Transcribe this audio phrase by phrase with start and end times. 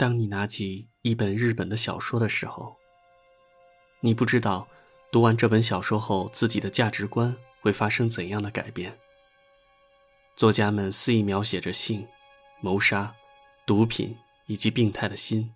[0.00, 2.74] 当你拿起一本日本的小说的时候，
[4.00, 4.66] 你不知道
[5.12, 8.98] 读完这本小说后自己的价值观会发生怎样的改变。
[10.36, 12.08] 作家们肆意描写着性、
[12.62, 13.14] 谋杀、
[13.66, 14.16] 毒品
[14.46, 15.52] 以及病态的心，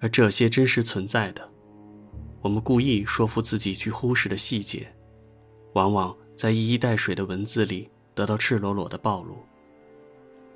[0.00, 1.46] 而这些真实存在的，
[2.40, 4.90] 我们故意说服自己去忽视的细节，
[5.74, 9.36] 往往在一衣带水的文字里得到赤裸裸的暴露。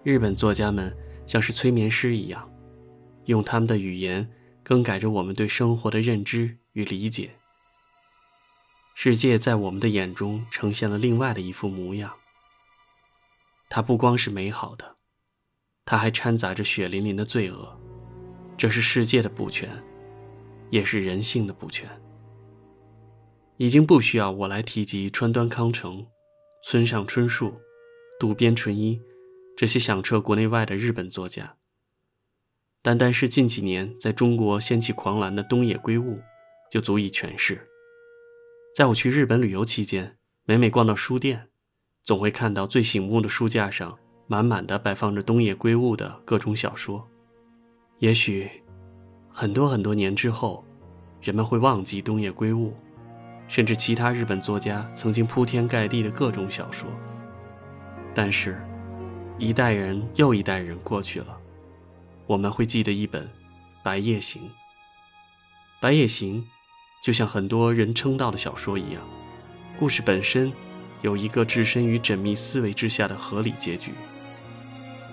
[0.03, 0.91] 日本作家们
[1.31, 2.51] 像是催眠师一样，
[3.27, 4.29] 用他们的语言
[4.65, 7.31] 更改着我们对生活的认知与理解。
[8.97, 12.13] 世界在我们的眼中呈现了另外的一副模样。
[13.69, 14.97] 它不光是美好的，
[15.85, 17.81] 它还掺杂着血淋淋的罪恶。
[18.57, 19.71] 这是世界的不全，
[20.71, 21.89] 也是人性的不全。
[23.57, 26.05] 已经不需要我来提及川端康成、
[26.65, 27.55] 村上春树、
[28.19, 29.01] 渡边淳一
[29.61, 31.57] 这些响彻国内外的日本作家。
[32.81, 36.19] 单单是近几年在中国掀起狂澜的东野圭吾，
[36.71, 37.69] 就足以诠释。
[38.75, 40.17] 在我去日本旅游期间，
[40.47, 41.49] 每每逛到书店。
[42.03, 47.07] 总会看到最醒目的书架上，满满的摆放着东野圭吾的各种小说。
[47.99, 48.51] 也许，
[49.29, 50.65] 很多很多年之后，
[51.21, 52.75] 人们会忘记东野圭吾，
[53.47, 56.89] 甚至其他日本作家曾经铺天盖地的各种小说。
[58.15, 58.59] 但是，
[59.41, 61.35] 一代人又一代人过去了，
[62.27, 63.25] 我们会记得一本
[63.83, 64.43] 《白夜行》。
[65.81, 66.43] 《白夜行》，
[67.03, 69.03] 就像很多人称道的小说一样，
[69.79, 70.53] 故事本身。
[71.01, 73.95] 有一个置身于缜密思维之下的合理结局，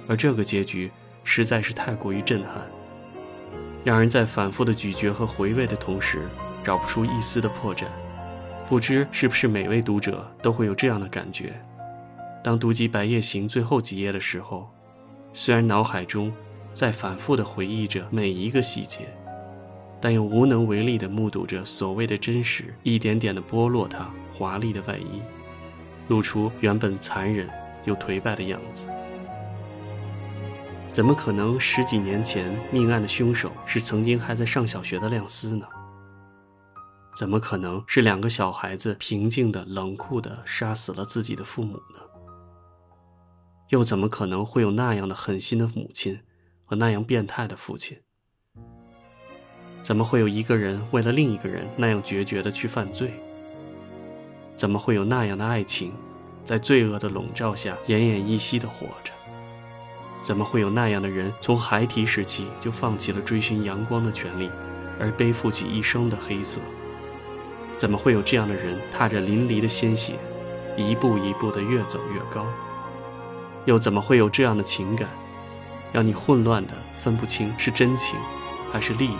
[0.05, 0.91] 而这个结局
[1.23, 2.67] 实在是太过于震撼，
[3.85, 6.27] 让人在反复的咀嚼和回味的同时，
[6.61, 7.85] 找不出一丝的破绽。
[8.67, 11.57] 不知是不是每位读者都会有这样的感觉：
[12.47, 14.73] 当读及《白夜行》最后几页的时候，
[15.33, 16.31] 虽然脑海中
[16.73, 19.13] 在反复的回忆着每一个细节，
[19.99, 25.21] 但又无能为力地目睹着所谓的真实一点点地剥落它华丽的外衣。
[26.07, 27.49] 露出原本残忍
[27.83, 28.87] 又颓败的样子。
[30.87, 35.67] 怎么可能十几年前命案的凶手是曾经还在上小学的亮司呢？
[37.13, 41.99] 怎么可能是两个小孩子平静的、冷酷的杀死了自己的父母呢？
[43.69, 46.19] 又怎么可能会有那样的狠心的母亲
[46.63, 47.97] 和那样变态的父亲？
[49.83, 53.13] 怎么会有一个人为了另一个人那样决绝的去犯罪？
[54.55, 55.93] 怎么会有那样的爱情，
[56.43, 59.13] 在罪恶的笼罩下奄奄一息的活着？
[60.23, 64.49] 怎么会有那样的人从孩提时期就放弃了追寻阳光的权利，
[64.99, 66.59] 而背负起一生的黑色？
[67.77, 70.15] 怎么会有这样的人踏着淋漓的鲜血，
[70.75, 72.45] 一步一步的越走越高？
[73.67, 75.09] 又怎么会有这样的情感，
[75.91, 78.17] 让你混乱的分不清是真情，
[78.71, 79.17] 还是利用？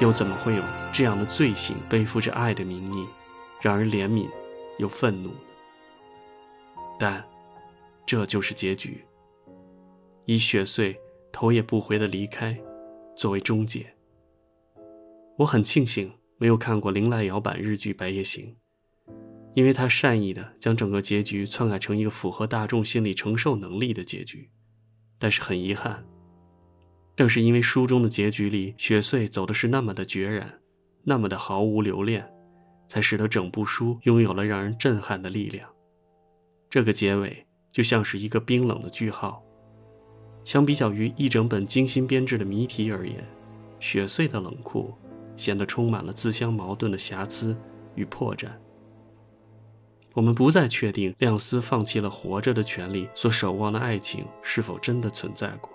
[0.00, 3.04] 又怎么会有这样的罪行，背负着爱的名义？
[3.60, 4.28] 让人怜悯，
[4.78, 5.30] 又愤怒。
[6.96, 7.24] 但，
[8.06, 9.04] 这就是结局。
[10.24, 10.96] 以雪穗
[11.32, 12.56] 头也不回的离开，
[13.16, 13.84] 作为终结。
[15.38, 18.46] 我很庆幸没有看过林濑遥版日剧《白夜行》，
[19.54, 24.48] 因为他善意的将整个结局篡改成一个符合大众心理承受能力的结局。
[25.18, 26.04] 但是很遗憾，
[27.14, 30.60] 正是因为书中的结局里雪穗走的是那么的决然，
[31.04, 32.28] 那么的毫无留恋。
[32.88, 35.66] 才使得整部书拥有了让人震撼的力量。
[36.68, 39.42] 这个结尾就像是一个冰冷的句号。
[40.44, 43.24] 相比较于一整本精心编制的谜题而言，
[43.80, 44.92] 雪穗的冷酷
[45.36, 47.56] 显得充满了自相矛盾的瑕疵
[47.94, 48.48] 与破绽。
[50.14, 55.70] 我们不再确定亮司放弃了活着的权利所守望的爱情是否真的存在过，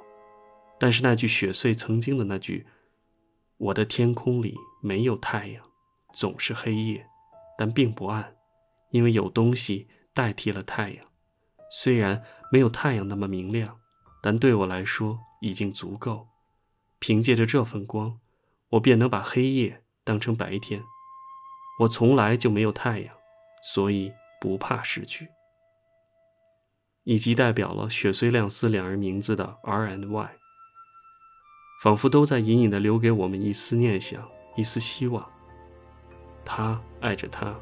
[0.79, 2.65] 但是那句雪穗曾经的那句
[3.57, 5.63] ：“我的天空里没有太阳。”
[6.13, 7.05] 总是黑夜，
[7.57, 8.35] 但并不暗，
[8.89, 11.05] 因为有东西代替了太阳。
[11.69, 13.77] 虽然没有太阳那么明亮，
[14.23, 16.27] 但对我来说已经足够。
[16.97, 18.19] 凭借着这份光，
[18.69, 20.81] 我便能把黑夜当成白天。
[21.81, 23.13] 我从来就没有太阳，
[23.75, 25.27] 所以不怕失去。
[27.03, 30.31] 以及代表了雪虽亮司两人名字的 R and Y，
[31.81, 35.25] 仿佛都在隐隐地留给我们一丝念想，一丝希望。
[36.43, 37.55] 他爱着她，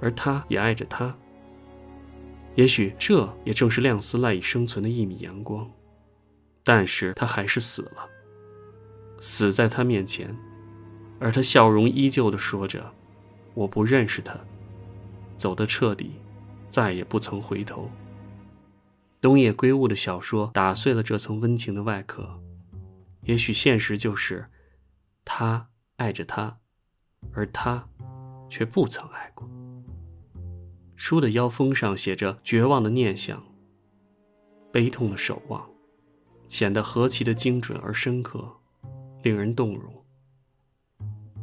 [0.00, 1.16] 而他也爱着他。
[2.56, 5.70] 也许这也正是亮司赖以生存的一米阳光，
[6.64, 8.08] 但是他还是死了，
[9.20, 10.36] 死在他面前，
[11.20, 12.92] 而他笑容依旧的说着
[13.54, 14.36] ：“我不认识他，
[15.38, 16.20] 走得彻底，
[16.68, 17.90] 再也不曾回头。”
[19.20, 22.40] 东野圭吾的小说打碎了这层温情的外壳，
[23.22, 24.48] 也许现实就是，
[25.24, 26.58] 他爱着她，
[27.32, 27.88] 而他
[28.50, 29.48] 却不曾爱过。
[30.94, 33.42] 书的腰封上写着绝望的念想，
[34.72, 35.68] 悲痛的守望，
[36.48, 38.56] 显得何其的精准而深刻，
[39.22, 40.04] 令人动容。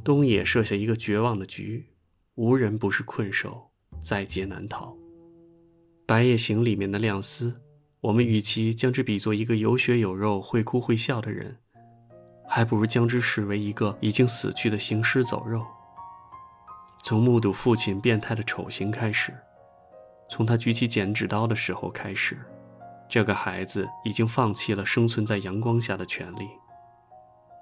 [0.03, 1.93] 东野设下一个绝望的局，
[2.35, 3.71] 无人不是困兽，
[4.01, 4.91] 在劫难逃。
[6.05, 7.59] 《白夜行》里面的亮丝，
[8.01, 11.57] 我们与其将之比作一个有血有肉、会哭会笑的人。
[12.47, 15.65] 还不如将之视为一个已经死去的行尸走肉。
[17.03, 19.33] 从目睹父亲变态的丑行开始，
[20.29, 22.37] 从他举起剪纸刀的时候开始，
[23.09, 26.47] 这个孩子已经放弃了生存在阳光下的权利。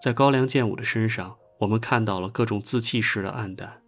[0.01, 3.81] 在高良健武的身上，我们看到了各种自弃式的暗淡，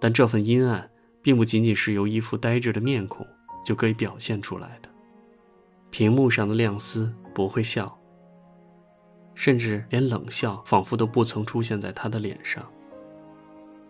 [0.00, 0.90] 但这份阴暗
[1.22, 3.26] 并不仅仅是由一副呆滞的面孔
[3.64, 4.88] 就可以表现出来的。
[5.90, 7.96] 屏幕上的亮丝不会笑。
[9.34, 12.62] 甚至连冷笑仿佛都不曾出现在他的脸上，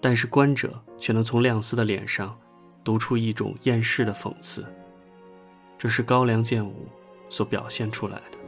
[0.01, 2.39] 但是观者却能从亮丝的脸上
[2.85, 4.65] 读出一种厌世的讽刺。
[5.77, 6.87] 这是高良健武
[7.29, 8.39] 所表现出来的。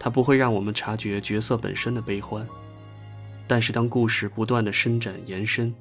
[0.00, 2.44] 他不会让我们察觉角色本身的悲欢，
[3.46, 5.72] 但是当故事不断的伸展延伸，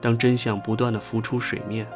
[0.00, 1.86] 当真相不断的浮出水面，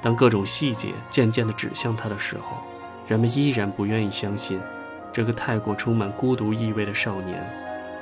[0.00, 2.58] 当各种细节渐渐的指向他的时候，
[3.06, 4.60] 人们依然不愿意相信。
[5.10, 7.42] 这个太过充满孤独意味的少年，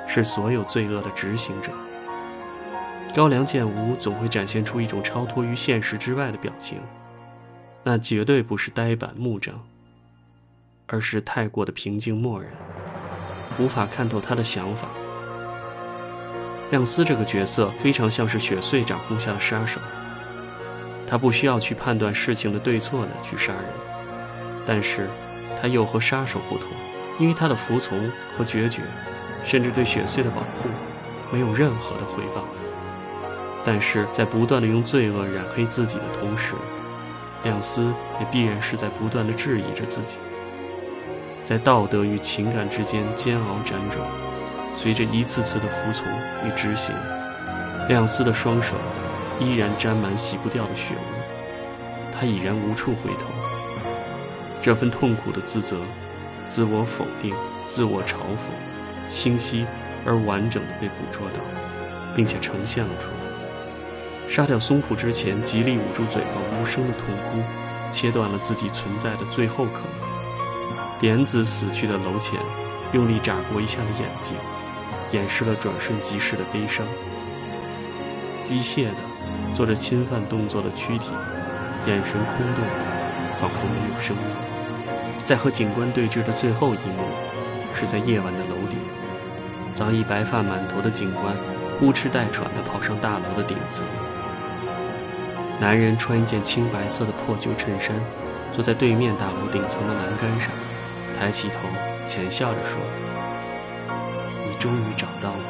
[0.07, 1.71] 是所有罪恶的执行者。
[3.15, 6.79] 高梁建吾总会展现出一种超脱于现实之外的表情，
[7.85, 9.55] 那绝对不是呆板木正，
[10.89, 12.51] 而是太过的平静漠然，
[13.59, 14.89] 无法看透他的想法。
[16.71, 19.81] 亮司这个角色非常像是雪穗掌控下的杀手，
[21.07, 23.65] 他不需要去判断事情的对错的去杀人，
[24.67, 25.09] 但是
[25.61, 26.69] 他又和杀手不同。
[27.19, 28.83] 因为他的服从和决绝，
[29.43, 30.69] 甚至对雪穗的保护，
[31.33, 32.45] 没有任何的回报。
[33.65, 36.55] 但是在不断的用罪恶染黑自己的同时，
[37.43, 37.91] 亮司
[38.21, 40.19] 也必然是在不断的质疑着自己。
[41.43, 44.07] 在道德与情感之间煎熬辗转，
[44.77, 46.07] 随着一次次的服从
[46.47, 46.95] 与执行，
[47.89, 48.77] 亮司的双手
[49.41, 53.27] 依然沾满洗不掉的血污，他已然无处回头。
[54.61, 55.79] 这份痛苦的自责。
[56.49, 57.35] 自我否定、
[57.67, 59.67] 自我嘲讽，清晰
[60.05, 61.41] 而完整的被捕捉到，
[62.15, 64.29] 并且呈现了出来。
[64.29, 67.43] 杀掉松浦之前，极力捂住嘴巴，无声的痛哭，
[67.91, 71.01] 切断了自己存在的最后可能。
[71.01, 72.39] 点子死去的楼前，
[72.93, 74.33] 用力眨过一下的眼睛，
[75.17, 76.87] 掩饰了转瞬即逝的悲伤。
[78.43, 79.01] 机械的
[79.55, 81.11] 做着侵犯动作的躯体，
[81.87, 84.25] 眼神空洞的，仿佛没有生命。
[85.25, 87.03] 在和警官对峙的最后一幕，
[87.75, 88.79] 是在夜晚的楼顶，
[89.75, 91.35] 早已白发满头的警官
[91.81, 93.85] 呼哧带喘地跑上大楼的顶层。
[95.59, 97.97] 男人穿一件青白色的破旧衬衫，
[98.53, 100.51] 坐在对面大楼顶层的栏杆上，
[101.19, 101.59] 抬起头，
[102.07, 102.79] 浅笑着说
[104.67, 105.45] ：“终于找到了。”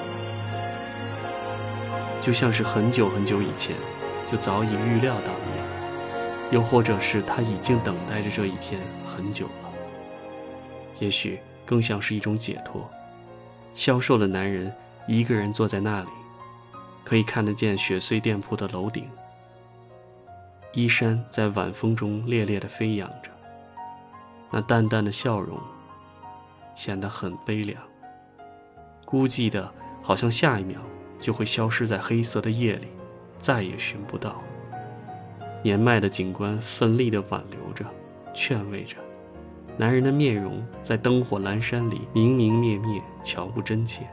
[2.21, 3.75] 就像是很久很久以前，
[4.31, 5.67] 就早已预料到一样，
[6.51, 9.71] 又或者是他已经等待着这一天很久了。
[10.99, 12.87] 也许更像是一种解脱。
[13.73, 14.75] 消瘦的男人
[15.07, 16.09] 一个人坐在那里，
[17.05, 19.09] 可以看得见雪碎店铺的楼顶。
[20.73, 23.31] 衣衫在晚风中猎猎地飞扬着，
[24.51, 25.59] 那淡淡的笑容
[26.75, 27.81] 显得很悲凉，
[29.07, 29.73] 孤寂的，
[30.03, 30.79] 好像下一秒
[31.21, 32.89] 就会消失在黑色的夜里，
[33.39, 34.43] 再也寻不到。
[35.63, 37.85] 年迈的警官奋力地挽留着，
[38.35, 38.97] 劝慰着。
[39.79, 44.07] 男人的面容在灯火阑珊里明明灭灭，瞧不真切。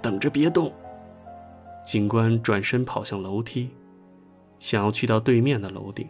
[0.00, 0.72] 等着，别动！
[1.84, 3.70] 警官转身跑向楼梯，
[4.58, 6.08] 想要去到对面的楼顶。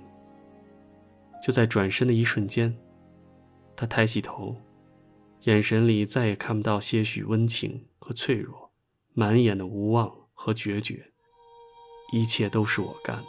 [1.43, 2.77] 就在转身的一瞬间，
[3.77, 4.57] 他抬起头，
[5.45, 8.73] 眼神里再也看不到些许温情和脆弱，
[9.13, 11.13] 满眼的无望和决绝。
[12.13, 13.29] 一切都是我干的。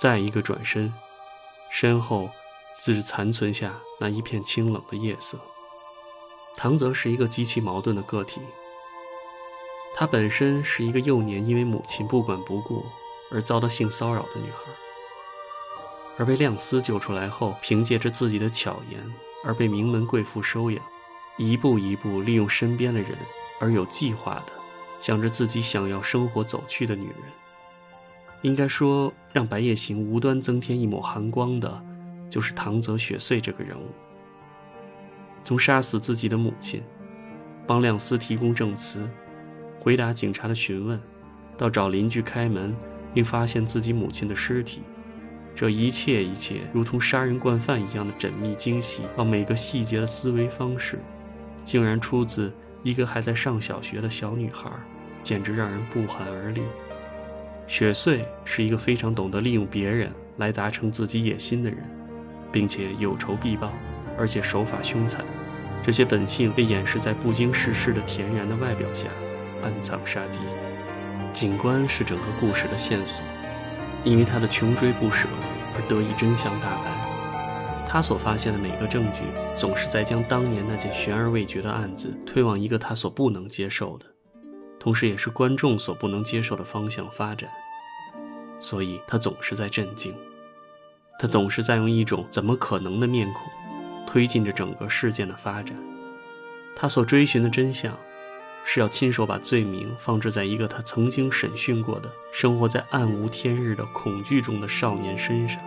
[0.00, 0.92] 再一个转身，
[1.70, 2.30] 身后。
[2.82, 5.38] 只残存下那一片清冷的夜色。
[6.56, 8.40] 唐泽是一个极其矛盾的个体。
[9.92, 12.86] 她本身是一个幼年因为母亲不管不顾
[13.30, 14.70] 而遭到性骚扰的女孩，
[16.16, 20.82] 而被亮司救出来后，凭借着自己的巧言而被名门贵妇收养，
[21.36, 23.10] 一步一步利用身边的人
[23.60, 24.52] 而有计划的
[25.00, 27.16] 向着自己想要生活走去的女人。
[28.42, 31.84] 应该说，让白夜行无端增添一抹寒光的。
[32.30, 33.88] 就是唐泽雪穗这个人物，
[35.42, 36.80] 从杀死自己的母亲，
[37.66, 39.04] 帮亮司提供证词，
[39.80, 41.02] 回答警察的询问，
[41.58, 42.72] 到找邻居开门，
[43.12, 44.80] 并发现自己母亲的尸体。
[45.54, 50.98] 这一切一切，如同杀人惯犯一样的缜密精细，到每个细节的思维方式，
[51.64, 52.52] 竟然出自
[52.82, 54.70] 一个还在上小学的小女孩，
[55.22, 56.62] 简直让人不寒而栗。
[57.66, 61.78] 雪穗是一个非常懂得利用别人来达成自己野心的人，
[62.50, 63.72] 并且有仇必报，
[64.16, 65.24] 而且手法凶残。
[65.82, 69.08] 这些本性被掩饰在不经世事的恬然的外表下，
[69.62, 70.42] 暗藏杀机。
[71.32, 73.24] 警官是整个故事的线索，
[74.04, 75.28] 因为他的穷追不舍
[75.74, 77.86] 而得以真相大白。
[77.86, 79.22] 他所发现的每个证据，
[79.56, 84.06] 总是在将当年那件悬而未决的案子推往一个他所不能接受的。
[84.78, 87.50] 同时，也是观众所不能接受的方向发展，
[88.60, 90.14] 所以他总是在震惊，
[91.18, 93.42] 他总是在用一种怎么可能的面孔，
[94.06, 95.76] 推进着整个事件的发展。
[96.74, 97.94] 他所追寻的真相，
[98.64, 105.60] 是要亲手把罪名放置在一个他曾经审讯过的、生活在暗无天日的恐惧中的少年身上。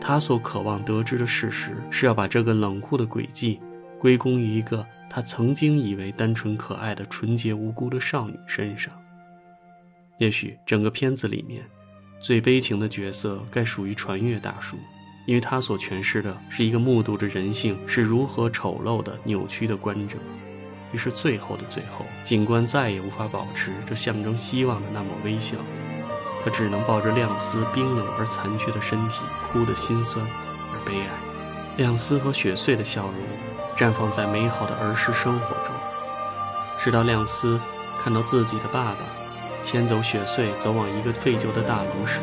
[0.00, 3.60] 他所渴望得知的事实，是要把这个冷酷的诡计
[3.98, 4.86] 归功于一个。
[5.10, 8.92] 他曾经以为单纯可爱的、纯洁无辜的少女身上。
[10.18, 11.64] 也许整个片子里面，
[12.20, 14.76] 最悲情的角色该属于传阅大叔，
[15.26, 20.18] 因为他所诠释的是一个目睹着人性是如何丑陋的、扭曲的观者。
[20.92, 25.56] 于是最后的最后，警官再也无法保持这象征希望的那抹微笑，
[26.44, 29.20] 他只能抱着亮丝冰冷而残缺的身体，
[29.52, 31.08] 哭得心酸而悲哀。
[31.76, 33.14] 亮丝和雪穗的笑容。
[33.76, 35.72] 绽放在美好的儿时生活中，
[36.76, 37.60] 直到亮司
[37.96, 38.98] 看到自己的爸爸
[39.62, 42.18] 牵走雪穗走往一个废旧的大楼时，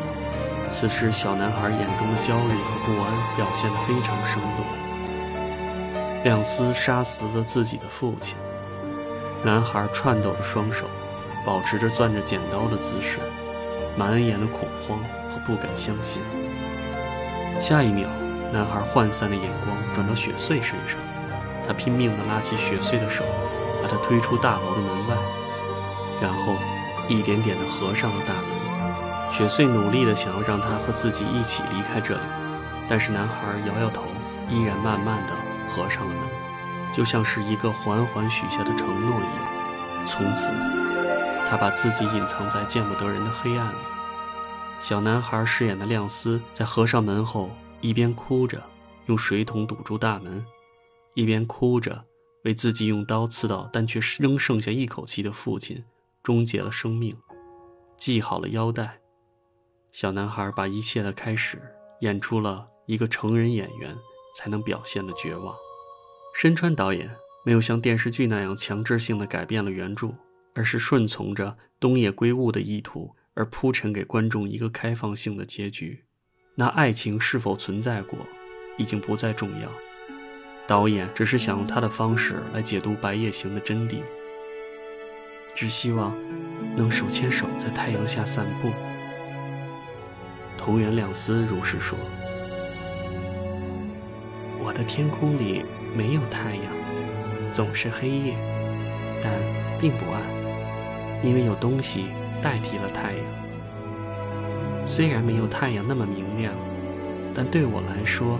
[0.68, 4.66] 此时小男孩眼中的焦虑和不安表现得非常生动。
[6.24, 8.36] 亮司杀死了自己的父亲，
[9.46, 10.86] 男孩颤抖的双手
[11.44, 13.20] 保持着攥着剪刀的姿势，
[13.96, 14.98] 满眼的恐慌
[15.30, 16.20] 和不敢相信。
[17.60, 18.08] 下一秒，
[18.52, 20.98] 男孩涣散的眼光转到雪穗身上。
[21.64, 23.22] 他拼命地拉起雪穗的手，
[23.80, 25.16] 把他推出大楼的门外，
[26.20, 26.56] 然后
[27.08, 29.30] 一点点地合上了大门。
[29.30, 32.20] 雪穗努力地想要让他和自己一起离开这里，
[32.88, 33.34] 但是男孩
[33.64, 34.02] 摇摇头，
[34.50, 35.32] 依然慢慢地
[35.68, 36.20] 合上了门，
[36.96, 40.06] 就像是一个缓缓许下的承诺一样。
[40.06, 40.48] 从此，
[41.46, 43.76] 他把自己隐藏在见不得人的黑暗里。
[44.80, 47.50] 小男孩饰演的亮司在合上门后，
[47.82, 48.62] 一边哭着，
[49.06, 50.42] 用水桶堵住大门。
[51.12, 52.02] 一边哭着，
[52.44, 55.84] 为自己用刀刺到但却仍剩下一口气的父亲
[56.22, 57.14] 终结了生命，
[57.98, 58.98] 系好了腰带。
[59.92, 61.60] 小男孩把一切的开始
[62.00, 63.94] 演出了一个成人演员
[64.34, 65.54] 才能表现的绝望。
[66.38, 67.16] 深川导演
[67.46, 70.12] 没有像电视剧那样强制性的改变了原著，
[70.52, 76.04] 而是顺从着东野圭吾的意图而铺陈给观众一个开放性的结局。
[76.56, 78.18] 那爱情是否存在过，
[78.76, 79.72] 已经不再重要。
[80.66, 84.02] 导演只是想用他的方式来解读《白夜行》的真谛，
[85.54, 86.14] 只希望
[86.76, 88.70] 能手牵手在太阳下散步。
[90.58, 91.96] 同源亮司如是说
[94.60, 95.64] ：“我的天空里
[95.96, 96.64] 没有太阳，
[97.52, 98.34] 总是黑夜，
[99.22, 99.32] 但
[99.80, 100.20] 并不暗，
[101.22, 102.04] 因为有东西
[102.42, 104.86] 代替了太阳。
[104.86, 106.52] 虽然没有太阳那么明亮，
[107.34, 108.38] 但对我来说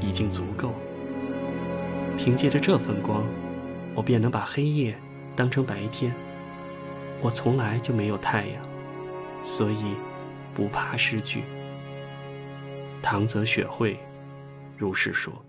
[0.00, 0.74] 已经足够。”
[2.18, 3.22] 凭借着这份光，
[3.94, 4.96] 我便能把黑夜
[5.36, 6.12] 当成白天。
[7.22, 8.62] 我从来就没有太阳，
[9.42, 9.94] 所以
[10.52, 11.44] 不怕失去。
[13.00, 13.96] 唐泽雪惠
[14.76, 15.45] 如是说。